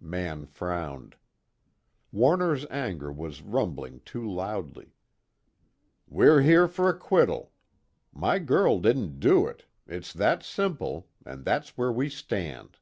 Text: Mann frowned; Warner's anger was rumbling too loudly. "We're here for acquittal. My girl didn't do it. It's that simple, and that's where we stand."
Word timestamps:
Mann 0.00 0.46
frowned; 0.46 1.16
Warner's 2.12 2.64
anger 2.66 3.10
was 3.12 3.42
rumbling 3.42 3.98
too 4.04 4.30
loudly. 4.30 4.94
"We're 6.06 6.40
here 6.42 6.68
for 6.68 6.88
acquittal. 6.88 7.50
My 8.12 8.38
girl 8.38 8.78
didn't 8.78 9.18
do 9.18 9.48
it. 9.48 9.64
It's 9.88 10.12
that 10.12 10.44
simple, 10.44 11.08
and 11.26 11.44
that's 11.44 11.76
where 11.76 11.90
we 11.90 12.08
stand." 12.10 12.78